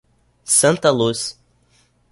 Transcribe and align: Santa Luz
Santa 0.57 0.89
Luz 0.91 1.37